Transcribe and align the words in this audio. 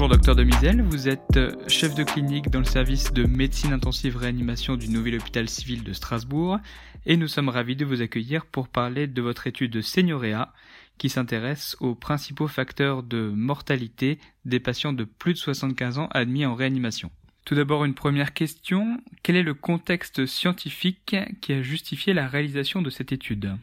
Bonjour 0.00 0.16
docteur 0.16 0.34
Demizel, 0.34 0.80
vous 0.80 1.08
êtes 1.08 1.36
euh, 1.36 1.52
chef 1.68 1.94
de 1.94 2.04
clinique 2.04 2.48
dans 2.48 2.60
le 2.60 2.64
service 2.64 3.12
de 3.12 3.24
médecine 3.24 3.74
intensive 3.74 4.16
réanimation 4.16 4.76
du 4.76 4.88
nouvel 4.88 5.16
hôpital 5.16 5.46
civil 5.46 5.84
de 5.84 5.92
Strasbourg. 5.92 6.56
Et 7.04 7.18
nous 7.18 7.28
sommes 7.28 7.50
ravis 7.50 7.76
de 7.76 7.84
vous 7.84 8.00
accueillir 8.00 8.46
pour 8.46 8.68
parler 8.68 9.06
de 9.06 9.20
votre 9.20 9.46
étude 9.46 9.82
Seniorea 9.82 10.54
qui 10.96 11.10
s'intéresse 11.10 11.76
aux 11.80 11.94
principaux 11.94 12.48
facteurs 12.48 13.02
de 13.02 13.28
mortalité 13.28 14.18
des 14.46 14.58
patients 14.58 14.94
de 14.94 15.04
plus 15.04 15.34
de 15.34 15.38
75 15.38 15.98
ans 15.98 16.08
admis 16.12 16.46
en 16.46 16.54
réanimation. 16.54 17.10
Tout 17.44 17.54
d'abord 17.54 17.84
une 17.84 17.92
première 17.92 18.32
question, 18.32 18.96
quel 19.22 19.36
est 19.36 19.42
le 19.42 19.52
contexte 19.52 20.24
scientifique 20.24 21.14
qui 21.42 21.52
a 21.52 21.60
justifié 21.60 22.14
la 22.14 22.26
réalisation 22.26 22.80
de 22.80 22.88
cette 22.88 23.12
étude? 23.12 23.54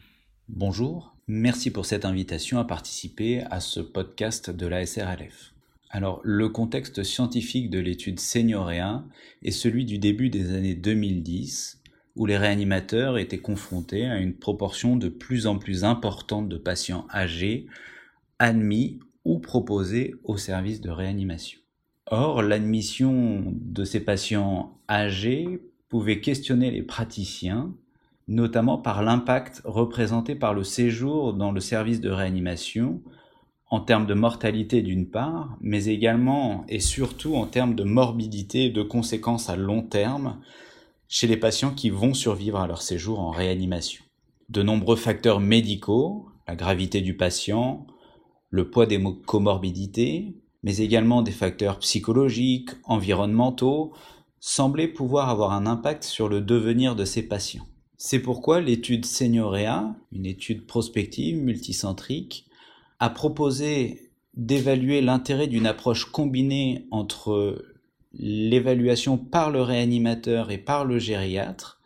Bonjour, 0.48 1.16
merci 1.26 1.72
pour 1.72 1.84
cette 1.84 2.04
invitation 2.04 2.60
à 2.60 2.64
participer 2.64 3.42
à 3.50 3.58
ce 3.58 3.80
podcast 3.80 4.50
de 4.50 4.68
la 4.68 4.86
SRLF. 4.86 5.57
Alors, 5.90 6.20
le 6.22 6.48
contexte 6.50 7.02
scientifique 7.02 7.70
de 7.70 7.78
l'étude 7.78 8.20
Seniorea 8.20 9.04
est 9.42 9.52
celui 9.52 9.86
du 9.86 9.98
début 9.98 10.28
des 10.28 10.54
années 10.54 10.74
2010, 10.74 11.80
où 12.16 12.26
les 12.26 12.36
réanimateurs 12.36 13.16
étaient 13.16 13.38
confrontés 13.38 14.04
à 14.04 14.18
une 14.18 14.34
proportion 14.34 14.96
de 14.96 15.08
plus 15.08 15.46
en 15.46 15.58
plus 15.58 15.84
importante 15.84 16.48
de 16.48 16.58
patients 16.58 17.06
âgés 17.12 17.66
admis 18.38 19.00
ou 19.24 19.38
proposés 19.38 20.14
au 20.24 20.36
service 20.36 20.80
de 20.80 20.90
réanimation. 20.90 21.60
Or, 22.06 22.42
l'admission 22.42 23.54
de 23.54 23.84
ces 23.84 24.00
patients 24.00 24.78
âgés 24.88 25.60
pouvait 25.88 26.20
questionner 26.20 26.70
les 26.70 26.82
praticiens, 26.82 27.74
notamment 28.26 28.78
par 28.78 29.02
l'impact 29.02 29.62
représenté 29.64 30.34
par 30.34 30.54
le 30.54 30.64
séjour 30.64 31.34
dans 31.34 31.52
le 31.52 31.60
service 31.60 32.00
de 32.00 32.10
réanimation 32.10 33.02
en 33.70 33.80
termes 33.80 34.06
de 34.06 34.14
mortalité 34.14 34.82
d'une 34.82 35.06
part, 35.06 35.56
mais 35.60 35.86
également 35.86 36.64
et 36.68 36.80
surtout 36.80 37.36
en 37.36 37.46
termes 37.46 37.74
de 37.74 37.84
morbidité 37.84 38.66
et 38.66 38.70
de 38.70 38.82
conséquences 38.82 39.50
à 39.50 39.56
long 39.56 39.82
terme 39.82 40.38
chez 41.08 41.26
les 41.26 41.36
patients 41.36 41.74
qui 41.74 41.90
vont 41.90 42.14
survivre 42.14 42.58
à 42.58 42.66
leur 42.66 42.82
séjour 42.82 43.20
en 43.20 43.30
réanimation. 43.30 44.02
De 44.48 44.62
nombreux 44.62 44.96
facteurs 44.96 45.40
médicaux, 45.40 46.26
la 46.46 46.56
gravité 46.56 47.02
du 47.02 47.16
patient, 47.16 47.86
le 48.50 48.70
poids 48.70 48.86
des 48.86 49.02
comorbidités, 49.26 50.34
mais 50.62 50.78
également 50.78 51.22
des 51.22 51.32
facteurs 51.32 51.78
psychologiques, 51.78 52.70
environnementaux, 52.84 53.92
semblaient 54.40 54.88
pouvoir 54.88 55.28
avoir 55.28 55.52
un 55.52 55.66
impact 55.66 56.04
sur 56.04 56.28
le 56.28 56.40
devenir 56.40 56.96
de 56.96 57.04
ces 57.04 57.22
patients. 57.22 57.66
C'est 57.96 58.20
pourquoi 58.20 58.60
l'étude 58.60 59.04
Seniorea, 59.04 59.94
une 60.12 60.26
étude 60.26 60.66
prospective 60.66 61.36
multicentrique, 61.36 62.47
a 63.00 63.10
proposé 63.10 64.10
d'évaluer 64.34 65.00
l'intérêt 65.00 65.46
d'une 65.46 65.66
approche 65.66 66.04
combinée 66.06 66.86
entre 66.90 67.64
l'évaluation 68.12 69.18
par 69.18 69.50
le 69.50 69.62
réanimateur 69.62 70.50
et 70.50 70.58
par 70.58 70.84
le 70.84 70.98
gériatre 70.98 71.80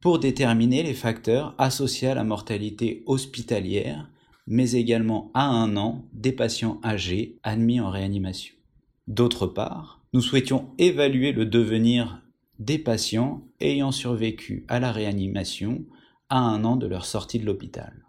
pour 0.00 0.18
déterminer 0.18 0.82
les 0.82 0.94
facteurs 0.94 1.54
associés 1.58 2.08
à 2.08 2.14
la 2.14 2.24
mortalité 2.24 3.02
hospitalière, 3.06 4.08
mais 4.46 4.72
également 4.72 5.30
à 5.34 5.44
un 5.44 5.76
an 5.76 6.04
des 6.12 6.32
patients 6.32 6.80
âgés 6.82 7.38
admis 7.42 7.80
en 7.80 7.90
réanimation. 7.90 8.54
D'autre 9.06 9.46
part, 9.46 10.00
nous 10.12 10.22
souhaitions 10.22 10.70
évaluer 10.78 11.32
le 11.32 11.44
devenir 11.44 12.22
des 12.58 12.78
patients 12.78 13.42
ayant 13.60 13.92
survécu 13.92 14.64
à 14.68 14.80
la 14.80 14.92
réanimation 14.92 15.84
à 16.28 16.38
un 16.38 16.64
an 16.64 16.76
de 16.76 16.86
leur 16.86 17.04
sortie 17.04 17.38
de 17.38 17.46
l'hôpital. 17.46 18.06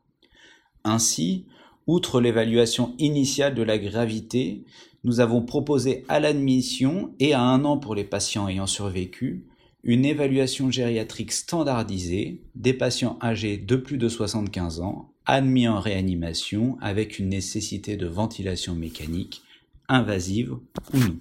Ainsi, 0.84 1.46
Outre 1.88 2.22
l'évaluation 2.22 2.96
initiale 3.00 3.56
de 3.56 3.64
la 3.64 3.78
gravité, 3.78 4.64
nous 5.04 5.20
avons 5.20 5.42
proposé 5.42 6.06
à 6.10 6.20
l'admission 6.20 7.14
et 7.20 7.34
à 7.34 7.42
un 7.42 7.66
an 7.66 7.78
pour 7.78 7.96
les 7.96 8.04
patients 8.04 8.48
ayant 8.48 8.68
survécu 8.68 9.46
une 9.84 10.06
évaluation 10.06 10.70
gériatrique 10.70 11.32
standardisée 11.32 12.44
des 12.56 12.74
patients 12.74 13.18
âgés 13.22 13.58
de 13.58 13.76
plus 13.76 13.98
de 13.98 14.10
75 14.10 14.80
ans 14.82 15.12
admis 15.26 15.68
en 15.68 15.80
réanimation 15.80 16.78
avec 16.82 17.20
une 17.20 17.30
nécessité 17.30 17.98
de 17.98 18.08
ventilation 18.08 18.76
mécanique 18.76 19.42
invasive 19.88 20.58
ou 20.94 20.98
non. 20.98 21.18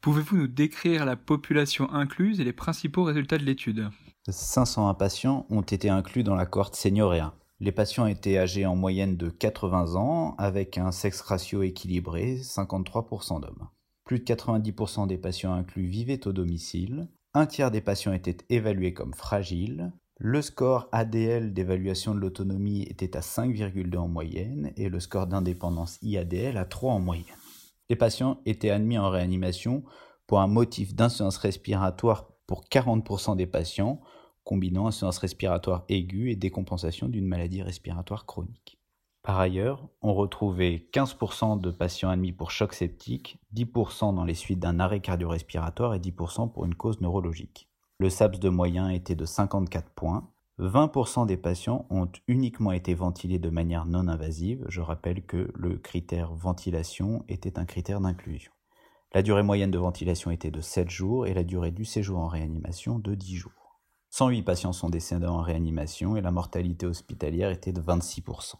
Pouvez-vous 0.00 0.36
nous 0.36 0.46
décrire 0.46 1.04
la 1.04 1.16
population 1.16 1.90
incluse 1.92 2.40
et 2.40 2.44
les 2.44 2.52
principaux 2.52 3.04
résultats 3.04 3.38
de 3.38 3.44
l'étude? 3.44 3.88
501 4.28 4.94
patients 4.94 5.46
ont 5.50 5.62
été 5.62 5.88
inclus 5.88 6.22
dans 6.22 6.34
la 6.34 6.46
cohorte 6.46 6.76
Seniorea. 6.76 7.34
Les 7.60 7.72
patients 7.72 8.06
étaient 8.06 8.38
âgés 8.38 8.66
en 8.66 8.76
moyenne 8.76 9.16
de 9.16 9.30
80 9.30 9.96
ans, 9.96 10.36
avec 10.38 10.78
un 10.78 10.92
sexe 10.92 11.20
ratio 11.20 11.62
équilibré, 11.62 12.36
53% 12.36 13.40
d'hommes. 13.40 13.68
Plus 14.04 14.20
de 14.20 14.24
90% 14.24 15.08
des 15.08 15.18
patients 15.18 15.52
inclus 15.52 15.86
vivaient 15.86 16.26
au 16.28 16.32
domicile, 16.32 17.08
un 17.34 17.46
tiers 17.46 17.70
des 17.70 17.80
patients 17.80 18.12
étaient 18.12 18.38
évalués 18.48 18.94
comme 18.94 19.12
fragiles, 19.12 19.92
le 20.20 20.42
score 20.42 20.88
ADL 20.90 21.52
d'évaluation 21.52 22.14
de 22.14 22.18
l'autonomie 22.18 22.82
était 22.82 23.16
à 23.16 23.20
5,2 23.20 23.96
en 23.96 24.08
moyenne 24.08 24.72
et 24.76 24.88
le 24.88 24.98
score 24.98 25.26
d'indépendance 25.28 25.98
IADL 26.02 26.56
à 26.56 26.64
3 26.64 26.92
en 26.94 26.98
moyenne. 26.98 27.26
Les 27.88 27.96
patients 27.96 28.40
étaient 28.44 28.70
admis 28.70 28.98
en 28.98 29.10
réanimation 29.10 29.84
pour 30.26 30.40
un 30.40 30.48
motif 30.48 30.94
d'insuffisance 30.94 31.38
respiratoire 31.38 32.32
pour 32.46 32.64
40% 32.64 33.36
des 33.36 33.46
patients, 33.46 34.00
combinant 34.48 34.86
insuffisance 34.86 35.18
respiratoire 35.18 35.84
aiguë 35.90 36.30
et 36.30 36.36
décompensation 36.36 37.06
d'une 37.08 37.26
maladie 37.26 37.60
respiratoire 37.60 38.24
chronique. 38.24 38.78
Par 39.22 39.38
ailleurs, 39.38 39.86
on 40.00 40.14
retrouvait 40.14 40.88
15% 40.90 41.60
de 41.60 41.70
patients 41.70 42.08
admis 42.08 42.32
pour 42.32 42.50
choc 42.50 42.72
septique, 42.72 43.38
10% 43.54 44.14
dans 44.14 44.24
les 44.24 44.32
suites 44.32 44.58
d'un 44.58 44.80
arrêt 44.80 45.00
cardio-respiratoire 45.00 45.94
et 45.94 45.98
10% 45.98 46.50
pour 46.50 46.64
une 46.64 46.74
cause 46.74 47.02
neurologique. 47.02 47.68
Le 47.98 48.08
SAPS 48.08 48.40
de 48.40 48.48
moyen 48.48 48.88
était 48.88 49.14
de 49.14 49.26
54 49.26 49.90
points. 49.90 50.30
20% 50.58 51.26
des 51.26 51.36
patients 51.36 51.84
ont 51.90 52.08
uniquement 52.26 52.72
été 52.72 52.94
ventilés 52.94 53.38
de 53.38 53.50
manière 53.50 53.84
non 53.84 54.08
invasive. 54.08 54.64
Je 54.70 54.80
rappelle 54.80 55.26
que 55.26 55.52
le 55.56 55.76
critère 55.76 56.32
ventilation 56.32 57.22
était 57.28 57.58
un 57.58 57.66
critère 57.66 58.00
d'inclusion. 58.00 58.52
La 59.12 59.20
durée 59.20 59.42
moyenne 59.42 59.70
de 59.70 59.78
ventilation 59.78 60.30
était 60.30 60.50
de 60.50 60.62
7 60.62 60.88
jours 60.88 61.26
et 61.26 61.34
la 61.34 61.44
durée 61.44 61.70
du 61.70 61.84
séjour 61.84 62.18
en 62.18 62.28
réanimation 62.28 62.98
de 62.98 63.14
10 63.14 63.36
jours. 63.36 63.67
108 64.10 64.42
patients 64.42 64.72
sont 64.72 64.90
décédés 64.90 65.26
en 65.26 65.42
réanimation 65.42 66.16
et 66.16 66.20
la 66.20 66.30
mortalité 66.30 66.86
hospitalière 66.86 67.50
était 67.50 67.72
de 67.72 67.80
26%. 67.80 68.54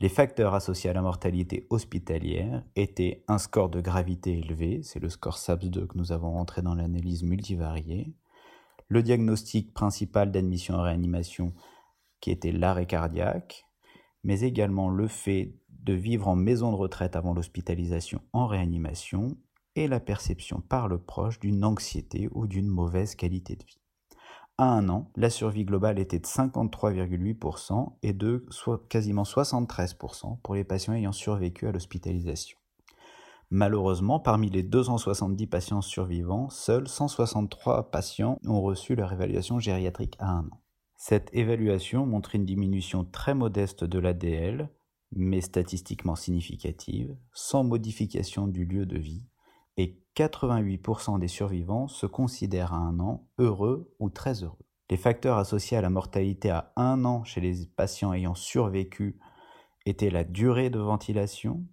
Les 0.00 0.08
facteurs 0.08 0.54
associés 0.54 0.90
à 0.90 0.92
la 0.92 1.02
mortalité 1.02 1.66
hospitalière 1.70 2.62
étaient 2.74 3.24
un 3.28 3.38
score 3.38 3.70
de 3.70 3.80
gravité 3.80 4.38
élevé, 4.38 4.82
c'est 4.82 5.00
le 5.00 5.08
score 5.08 5.38
SAPS2 5.38 5.86
que 5.86 5.96
nous 5.96 6.12
avons 6.12 6.32
rentré 6.32 6.60
dans 6.60 6.74
l'analyse 6.74 7.22
multivariée, 7.22 8.14
le 8.88 9.02
diagnostic 9.02 9.72
principal 9.72 10.30
d'admission 10.30 10.74
en 10.74 10.82
réanimation 10.82 11.54
qui 12.20 12.30
était 12.30 12.52
l'arrêt 12.52 12.86
cardiaque, 12.86 13.66
mais 14.22 14.40
également 14.40 14.90
le 14.90 15.08
fait 15.08 15.54
de 15.68 15.94
vivre 15.94 16.28
en 16.28 16.36
maison 16.36 16.72
de 16.72 16.76
retraite 16.76 17.16
avant 17.16 17.32
l'hospitalisation 17.32 18.20
en 18.32 18.46
réanimation 18.46 19.36
et 19.76 19.88
la 19.88 20.00
perception 20.00 20.60
par 20.60 20.88
le 20.88 20.98
proche 20.98 21.38
d'une 21.38 21.64
anxiété 21.64 22.28
ou 22.32 22.46
d'une 22.46 22.68
mauvaise 22.68 23.14
qualité 23.14 23.56
de 23.56 23.64
vie. 23.64 23.80
À 24.58 24.72
un 24.72 24.88
an, 24.88 25.10
la 25.16 25.28
survie 25.28 25.66
globale 25.66 25.98
était 25.98 26.18
de 26.18 26.24
53,8% 26.24 27.92
et 28.02 28.14
de 28.14 28.46
quasiment 28.88 29.24
73% 29.24 30.38
pour 30.40 30.54
les 30.54 30.64
patients 30.64 30.94
ayant 30.94 31.12
survécu 31.12 31.66
à 31.66 31.72
l'hospitalisation. 31.72 32.56
Malheureusement, 33.50 34.18
parmi 34.18 34.48
les 34.48 34.62
270 34.62 35.46
patients 35.46 35.82
survivants, 35.82 36.48
seuls 36.48 36.88
163 36.88 37.90
patients 37.90 38.38
ont 38.46 38.62
reçu 38.62 38.96
leur 38.96 39.12
évaluation 39.12 39.60
gériatrique 39.60 40.16
à 40.20 40.30
un 40.30 40.46
an. 40.46 40.60
Cette 40.96 41.28
évaluation 41.34 42.06
montre 42.06 42.34
une 42.34 42.46
diminution 42.46 43.04
très 43.04 43.34
modeste 43.34 43.84
de 43.84 43.98
l'ADL, 43.98 44.70
mais 45.12 45.42
statistiquement 45.42 46.16
significative, 46.16 47.14
sans 47.34 47.62
modification 47.62 48.48
du 48.48 48.64
lieu 48.64 48.86
de 48.86 48.98
vie, 48.98 49.22
88% 50.16 51.18
des 51.18 51.28
survivants 51.28 51.88
se 51.88 52.06
considèrent 52.06 52.72
à 52.72 52.78
un 52.78 52.98
an 53.00 53.28
heureux 53.38 53.94
ou 53.98 54.08
très 54.08 54.42
heureux. 54.42 54.58
Les 54.90 54.96
facteurs 54.96 55.36
associés 55.36 55.76
à 55.76 55.82
la 55.82 55.90
mortalité 55.90 56.50
à 56.50 56.72
un 56.76 57.04
an 57.04 57.22
chez 57.24 57.40
les 57.40 57.66
patients 57.66 58.12
ayant 58.12 58.34
survécu 58.34 59.18
étaient 59.84 60.10
la 60.10 60.24
durée 60.24 60.70
de 60.70 60.78
ventilation, 60.78 61.64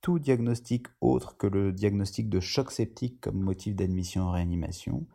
tout 0.00 0.18
diagnostic 0.18 0.86
autre 1.00 1.36
que 1.36 1.46
le 1.46 1.72
diagnostic 1.72 2.28
de 2.28 2.40
choc 2.40 2.70
septique 2.70 3.20
comme 3.20 3.40
motif 3.40 3.74
d'admission 3.74 4.24
en 4.24 4.30
réanimation, 4.30 5.06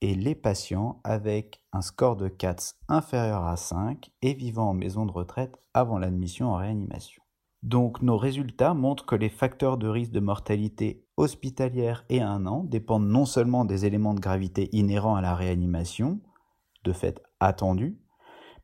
et 0.00 0.14
les 0.14 0.34
patients 0.34 1.00
avec 1.04 1.64
un 1.72 1.80
score 1.80 2.16
de 2.16 2.28
CATS 2.28 2.76
inférieur 2.88 3.44
à 3.44 3.56
5 3.56 4.10
et 4.22 4.34
vivant 4.34 4.70
en 4.70 4.74
maison 4.74 5.06
de 5.06 5.12
retraite 5.12 5.58
avant 5.74 5.98
l'admission 5.98 6.50
en 6.50 6.56
réanimation. 6.56 7.22
Donc 7.62 8.02
nos 8.02 8.16
résultats 8.16 8.74
montrent 8.74 9.06
que 9.06 9.14
les 9.14 9.28
facteurs 9.28 9.78
de 9.78 9.88
risque 9.88 10.12
de 10.12 10.20
mortalité 10.20 11.01
hospitalière 11.16 12.04
et 12.08 12.20
un 12.20 12.46
an 12.46 12.64
dépendent 12.64 13.08
non 13.08 13.24
seulement 13.24 13.64
des 13.64 13.86
éléments 13.86 14.14
de 14.14 14.20
gravité 14.20 14.68
inhérents 14.72 15.16
à 15.16 15.20
la 15.20 15.34
réanimation, 15.34 16.20
de 16.84 16.92
fait 16.92 17.22
attendus, 17.40 17.98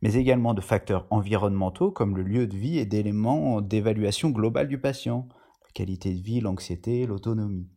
mais 0.03 0.15
également 0.15 0.55
de 0.55 0.61
facteurs 0.61 1.07
environnementaux 1.11 1.91
comme 1.91 2.17
le 2.17 2.23
lieu 2.23 2.47
de 2.47 2.57
vie 2.57 2.79
et 2.79 2.87
d'éléments 2.87 3.61
d'évaluation 3.61 4.31
globale 4.31 4.69
du 4.69 4.81
patient, 4.81 5.29
la 5.63 5.71
qualité 5.75 6.15
de 6.15 6.23
vie, 6.23 6.41
l'anxiété, 6.41 7.07
l'autonomie. 7.07 7.69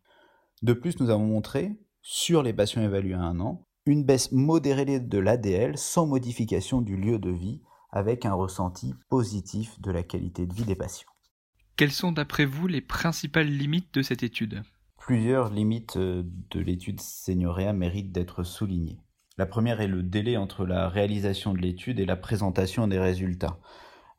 De 0.61 0.73
plus, 0.73 0.99
nous 0.99 1.09
avons 1.09 1.25
montré, 1.25 1.79
sur 2.01 2.43
les 2.43 2.53
patients 2.53 2.81
évalués 2.81 3.13
à 3.13 3.21
un 3.21 3.39
an, 3.39 3.65
une 3.85 4.03
baisse 4.03 4.31
modérée 4.31 4.99
de 4.99 5.17
l'ADL 5.17 5.77
sans 5.77 6.05
modification 6.05 6.81
du 6.81 6.95
lieu 6.97 7.17
de 7.17 7.31
vie, 7.31 7.61
avec 7.91 8.25
un 8.25 8.33
ressenti 8.33 8.93
positif 9.09 9.79
de 9.81 9.91
la 9.91 10.03
qualité 10.03 10.45
de 10.45 10.53
vie 10.53 10.63
des 10.63 10.75
patients. 10.75 11.10
Quelles 11.81 11.89
sont 11.91 12.11
d'après 12.11 12.45
vous 12.45 12.67
les 12.67 12.79
principales 12.79 13.47
limites 13.47 13.91
de 13.95 14.03
cette 14.03 14.21
étude? 14.21 14.61
Plusieurs 14.99 15.49
limites 15.49 15.97
euh, 15.97 16.21
de 16.51 16.59
l'étude 16.59 17.01
Seniorea 17.01 17.73
méritent 17.73 18.11
d'être 18.11 18.43
soulignées. 18.43 18.99
La 19.39 19.47
première 19.47 19.81
est 19.81 19.87
le 19.87 20.03
délai 20.03 20.37
entre 20.37 20.63
la 20.63 20.87
réalisation 20.89 21.53
de 21.53 21.57
l'étude 21.57 21.99
et 21.99 22.05
la 22.05 22.17
présentation 22.17 22.87
des 22.87 22.99
résultats, 22.99 23.57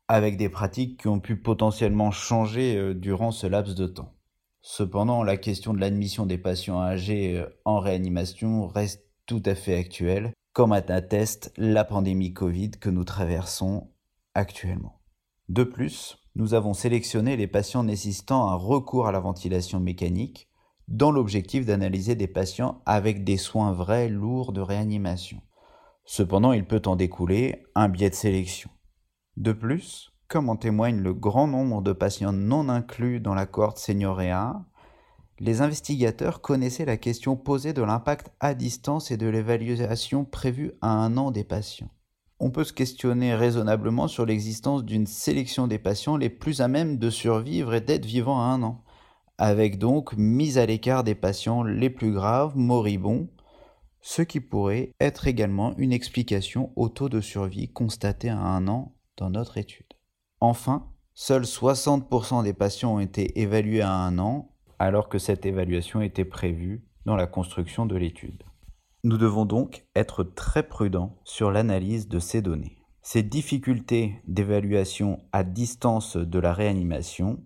avec 0.08 0.36
des 0.38 0.48
pratiques 0.48 1.02
qui 1.02 1.06
ont 1.06 1.20
pu 1.20 1.36
potentiellement 1.36 2.10
changer 2.10 2.76
euh, 2.76 2.94
durant 2.94 3.30
ce 3.30 3.46
laps 3.46 3.76
de 3.76 3.86
temps. 3.86 4.12
Cependant, 4.60 5.22
la 5.22 5.36
question 5.36 5.72
de 5.72 5.78
l'admission 5.78 6.26
des 6.26 6.38
patients 6.38 6.82
âgés 6.82 7.38
euh, 7.38 7.46
en 7.64 7.78
réanimation 7.78 8.66
reste 8.66 9.04
tout 9.26 9.42
à 9.46 9.54
fait 9.54 9.76
actuelle, 9.76 10.32
comme 10.52 10.72
atteste 10.72 11.52
la 11.56 11.84
pandémie 11.84 12.32
Covid 12.32 12.72
que 12.72 12.90
nous 12.90 13.04
traversons 13.04 13.92
actuellement. 14.34 15.00
De 15.48 15.62
plus, 15.62 16.18
nous 16.34 16.54
avons 16.54 16.74
sélectionné 16.74 17.36
les 17.36 17.46
patients 17.46 17.84
nécessitant 17.84 18.48
un 18.50 18.54
recours 18.54 19.06
à 19.06 19.12
la 19.12 19.20
ventilation 19.20 19.80
mécanique 19.80 20.48
dans 20.88 21.10
l'objectif 21.10 21.64
d'analyser 21.64 22.14
des 22.14 22.26
patients 22.26 22.82
avec 22.86 23.24
des 23.24 23.36
soins 23.36 23.72
vrais 23.72 24.08
lourds 24.08 24.52
de 24.52 24.60
réanimation. 24.60 25.40
Cependant, 26.04 26.52
il 26.52 26.66
peut 26.66 26.82
en 26.86 26.96
découler 26.96 27.62
un 27.74 27.88
biais 27.88 28.10
de 28.10 28.14
sélection. 28.14 28.70
De 29.36 29.52
plus, 29.52 30.12
comme 30.28 30.48
en 30.48 30.56
témoigne 30.56 30.98
le 30.98 31.14
grand 31.14 31.46
nombre 31.46 31.82
de 31.82 31.92
patients 31.92 32.32
non 32.32 32.68
inclus 32.68 33.20
dans 33.20 33.34
la 33.34 33.46
cohorte 33.46 33.78
Seniorea, 33.78 34.64
les 35.38 35.60
investigateurs 35.60 36.40
connaissaient 36.40 36.84
la 36.84 36.96
question 36.96 37.36
posée 37.36 37.72
de 37.72 37.82
l'impact 37.82 38.32
à 38.40 38.54
distance 38.54 39.10
et 39.10 39.16
de 39.16 39.26
l'évaluation 39.26 40.24
prévue 40.24 40.72
à 40.80 40.90
un 40.90 41.16
an 41.16 41.30
des 41.30 41.44
patients. 41.44 41.90
On 42.44 42.50
peut 42.50 42.64
se 42.64 42.72
questionner 42.72 43.36
raisonnablement 43.36 44.08
sur 44.08 44.26
l'existence 44.26 44.84
d'une 44.84 45.06
sélection 45.06 45.68
des 45.68 45.78
patients 45.78 46.16
les 46.16 46.28
plus 46.28 46.60
à 46.60 46.66
même 46.66 46.98
de 46.98 47.08
survivre 47.08 47.72
et 47.72 47.80
d'être 47.80 48.04
vivants 48.04 48.40
à 48.40 48.46
un 48.46 48.64
an, 48.64 48.82
avec 49.38 49.78
donc 49.78 50.14
mise 50.16 50.58
à 50.58 50.66
l'écart 50.66 51.04
des 51.04 51.14
patients 51.14 51.62
les 51.62 51.88
plus 51.88 52.10
graves, 52.10 52.56
moribonds, 52.56 53.28
ce 54.00 54.22
qui 54.22 54.40
pourrait 54.40 54.90
être 54.98 55.28
également 55.28 55.76
une 55.78 55.92
explication 55.92 56.72
au 56.74 56.88
taux 56.88 57.08
de 57.08 57.20
survie 57.20 57.68
constaté 57.68 58.28
à 58.28 58.38
un 58.38 58.66
an 58.66 58.92
dans 59.18 59.30
notre 59.30 59.56
étude. 59.56 59.94
Enfin, 60.40 60.88
seuls 61.14 61.44
60% 61.44 62.42
des 62.42 62.54
patients 62.54 62.96
ont 62.96 63.00
été 63.00 63.40
évalués 63.40 63.82
à 63.82 63.92
un 63.92 64.18
an, 64.18 64.50
alors 64.80 65.08
que 65.08 65.18
cette 65.18 65.46
évaluation 65.46 66.00
était 66.00 66.24
prévue 66.24 66.82
dans 67.06 67.14
la 67.14 67.28
construction 67.28 67.86
de 67.86 67.94
l'étude. 67.94 68.42
Nous 69.04 69.18
devons 69.18 69.46
donc 69.46 69.84
être 69.96 70.22
très 70.22 70.62
prudents 70.62 71.18
sur 71.24 71.50
l'analyse 71.50 72.06
de 72.06 72.20
ces 72.20 72.40
données. 72.40 72.78
Ces 73.02 73.24
difficultés 73.24 74.22
d'évaluation 74.28 75.18
à 75.32 75.42
distance 75.42 76.16
de 76.16 76.38
la 76.38 76.52
réanimation 76.52 77.42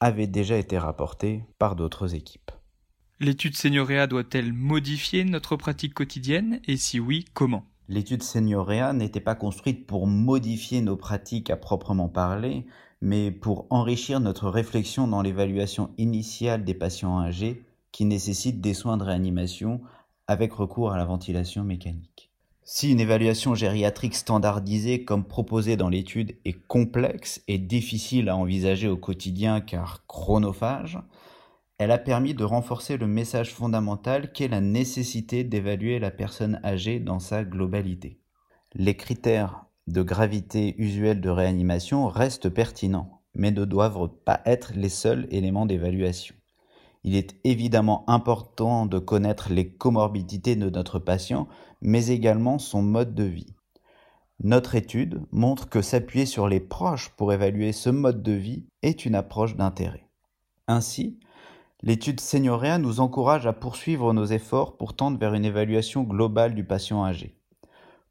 avaient 0.00 0.26
déjà 0.26 0.56
été 0.56 0.78
rapportées 0.78 1.44
par 1.58 1.76
d'autres 1.76 2.14
équipes. 2.14 2.52
L'étude 3.20 3.54
Seniorea 3.54 4.06
doit-elle 4.06 4.54
modifier 4.54 5.24
notre 5.24 5.56
pratique 5.56 5.92
quotidienne 5.92 6.60
et 6.66 6.78
si 6.78 7.00
oui, 7.00 7.26
comment? 7.34 7.66
L'étude 7.88 8.22
Seniorea 8.22 8.94
n'était 8.94 9.20
pas 9.20 9.34
construite 9.34 9.86
pour 9.86 10.06
modifier 10.06 10.80
nos 10.80 10.96
pratiques 10.96 11.50
à 11.50 11.58
proprement 11.58 12.08
parler, 12.08 12.64
mais 13.02 13.30
pour 13.30 13.66
enrichir 13.68 14.20
notre 14.20 14.48
réflexion 14.48 15.06
dans 15.06 15.20
l'évaluation 15.20 15.90
initiale 15.98 16.64
des 16.64 16.74
patients 16.74 17.20
âgés 17.20 17.62
qui 17.92 18.06
nécessitent 18.06 18.62
des 18.62 18.74
soins 18.74 18.96
de 18.96 19.04
réanimation 19.04 19.82
avec 20.28 20.52
recours 20.52 20.92
à 20.92 20.98
la 20.98 21.04
ventilation 21.04 21.64
mécanique. 21.64 22.30
Si 22.62 22.92
une 22.92 23.00
évaluation 23.00 23.54
gériatrique 23.54 24.14
standardisée 24.14 25.02
comme 25.02 25.24
proposée 25.24 25.78
dans 25.78 25.88
l'étude 25.88 26.36
est 26.44 26.66
complexe 26.66 27.42
et 27.48 27.56
difficile 27.56 28.28
à 28.28 28.36
envisager 28.36 28.88
au 28.88 28.98
quotidien 28.98 29.62
car 29.62 30.06
chronophage, 30.06 30.98
elle 31.78 31.90
a 31.90 31.98
permis 31.98 32.34
de 32.34 32.44
renforcer 32.44 32.98
le 32.98 33.06
message 33.06 33.54
fondamental 33.54 34.32
qu'est 34.32 34.48
la 34.48 34.60
nécessité 34.60 35.44
d'évaluer 35.44 35.98
la 35.98 36.10
personne 36.10 36.60
âgée 36.62 37.00
dans 37.00 37.20
sa 37.20 37.42
globalité. 37.42 38.20
Les 38.74 38.96
critères 38.96 39.64
de 39.86 40.02
gravité 40.02 40.74
usuels 40.76 41.22
de 41.22 41.30
réanimation 41.30 42.06
restent 42.06 42.50
pertinents, 42.50 43.22
mais 43.34 43.50
ne 43.50 43.64
doivent 43.64 44.10
pas 44.26 44.42
être 44.44 44.72
les 44.74 44.90
seuls 44.90 45.26
éléments 45.30 45.64
d'évaluation. 45.64 46.34
Il 47.08 47.16
est 47.16 47.36
évidemment 47.42 48.04
important 48.06 48.84
de 48.84 48.98
connaître 48.98 49.50
les 49.50 49.70
comorbidités 49.70 50.56
de 50.56 50.68
notre 50.68 50.98
patient, 50.98 51.48
mais 51.80 52.08
également 52.08 52.58
son 52.58 52.82
mode 52.82 53.14
de 53.14 53.24
vie. 53.24 53.54
Notre 54.40 54.74
étude 54.74 55.22
montre 55.32 55.70
que 55.70 55.80
s'appuyer 55.80 56.26
sur 56.26 56.48
les 56.48 56.60
proches 56.60 57.08
pour 57.16 57.32
évaluer 57.32 57.72
ce 57.72 57.88
mode 57.88 58.22
de 58.22 58.32
vie 58.32 58.66
est 58.82 59.06
une 59.06 59.14
approche 59.14 59.56
d'intérêt. 59.56 60.06
Ainsi, 60.66 61.18
L'étude 61.80 62.20
Seniorea 62.20 62.76
nous 62.76 63.00
encourage 63.00 63.46
à 63.46 63.54
poursuivre 63.54 64.12
nos 64.12 64.26
efforts 64.26 64.76
pour 64.76 64.94
tendre 64.94 65.18
vers 65.18 65.32
une 65.32 65.46
évaluation 65.46 66.02
globale 66.02 66.54
du 66.54 66.64
patient 66.64 67.06
âgé. 67.06 67.38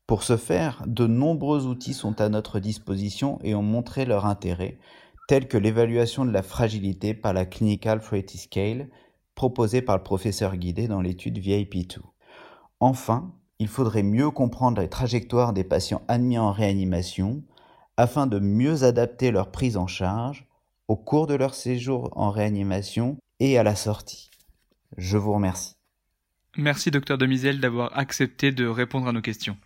Pour 0.07 0.23
ce 0.23 0.37
faire, 0.37 0.81
de 0.87 1.05
nombreux 1.05 1.67
outils 1.67 1.93
sont 1.93 2.19
à 2.19 2.29
notre 2.29 2.59
disposition 2.59 3.37
et 3.43 3.53
ont 3.53 3.61
montré 3.61 4.05
leur 4.05 4.25
intérêt, 4.25 4.79
tels 5.27 5.47
que 5.47 5.57
l'évaluation 5.57 6.25
de 6.25 6.31
la 6.31 6.41
fragilité 6.41 7.13
par 7.13 7.33
la 7.33 7.45
Clinical 7.45 8.01
Frailty 8.01 8.37
Scale 8.37 8.89
proposée 9.35 9.81
par 9.81 9.97
le 9.97 10.03
professeur 10.03 10.55
Guidé 10.55 10.87
dans 10.87 11.01
l'étude 11.01 11.37
VIP2. 11.37 11.99
Enfin, 12.79 13.33
il 13.59 13.67
faudrait 13.67 14.03
mieux 14.03 14.31
comprendre 14.31 14.81
les 14.81 14.89
trajectoires 14.89 15.53
des 15.53 15.63
patients 15.63 16.01
admis 16.07 16.37
en 16.37 16.51
réanimation 16.51 17.43
afin 17.97 18.27
de 18.27 18.39
mieux 18.39 18.83
adapter 18.83 19.31
leur 19.31 19.51
prise 19.51 19.77
en 19.77 19.87
charge 19.87 20.47
au 20.87 20.95
cours 20.95 21.27
de 21.27 21.33
leur 21.35 21.53
séjour 21.53 22.09
en 22.15 22.31
réanimation 22.31 23.17
et 23.39 23.57
à 23.57 23.63
la 23.63 23.75
sortie. 23.75 24.29
Je 24.97 25.17
vous 25.17 25.33
remercie. 25.33 25.75
Merci 26.55 26.89
docteur 26.89 27.17
Demisel 27.17 27.59
d'avoir 27.59 27.97
accepté 27.97 28.51
de 28.51 28.65
répondre 28.65 29.07
à 29.07 29.11
nos 29.11 29.21
questions. 29.21 29.57